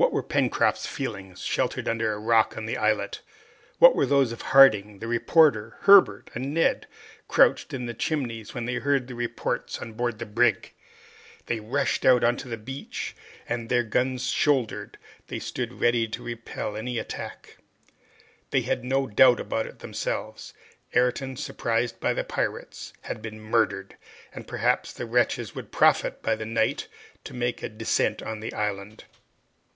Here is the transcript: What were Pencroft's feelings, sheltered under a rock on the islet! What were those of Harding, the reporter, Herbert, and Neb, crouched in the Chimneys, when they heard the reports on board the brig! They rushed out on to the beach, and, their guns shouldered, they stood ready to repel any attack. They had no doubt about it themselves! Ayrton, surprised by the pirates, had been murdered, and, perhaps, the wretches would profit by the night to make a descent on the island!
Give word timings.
What 0.00 0.14
were 0.14 0.22
Pencroft's 0.22 0.86
feelings, 0.86 1.42
sheltered 1.42 1.86
under 1.86 2.14
a 2.14 2.18
rock 2.18 2.56
on 2.56 2.64
the 2.64 2.78
islet! 2.78 3.20
What 3.78 3.94
were 3.94 4.06
those 4.06 4.32
of 4.32 4.40
Harding, 4.40 4.98
the 4.98 5.06
reporter, 5.06 5.76
Herbert, 5.80 6.30
and 6.34 6.54
Neb, 6.54 6.86
crouched 7.28 7.74
in 7.74 7.84
the 7.84 7.92
Chimneys, 7.92 8.54
when 8.54 8.64
they 8.64 8.76
heard 8.76 9.08
the 9.08 9.14
reports 9.14 9.78
on 9.78 9.92
board 9.92 10.18
the 10.18 10.24
brig! 10.24 10.72
They 11.46 11.60
rushed 11.60 12.06
out 12.06 12.24
on 12.24 12.38
to 12.38 12.48
the 12.48 12.56
beach, 12.56 13.14
and, 13.46 13.68
their 13.68 13.82
guns 13.82 14.28
shouldered, 14.30 14.96
they 15.26 15.38
stood 15.38 15.80
ready 15.82 16.08
to 16.08 16.22
repel 16.22 16.78
any 16.78 16.98
attack. 16.98 17.58
They 18.52 18.62
had 18.62 18.82
no 18.82 19.06
doubt 19.06 19.38
about 19.38 19.66
it 19.66 19.80
themselves! 19.80 20.54
Ayrton, 20.94 21.36
surprised 21.36 22.00
by 22.00 22.14
the 22.14 22.24
pirates, 22.24 22.94
had 23.02 23.20
been 23.20 23.38
murdered, 23.38 23.98
and, 24.32 24.48
perhaps, 24.48 24.94
the 24.94 25.04
wretches 25.04 25.54
would 25.54 25.70
profit 25.70 26.22
by 26.22 26.36
the 26.36 26.46
night 26.46 26.88
to 27.24 27.34
make 27.34 27.62
a 27.62 27.68
descent 27.68 28.22
on 28.22 28.40
the 28.40 28.54
island! 28.54 29.04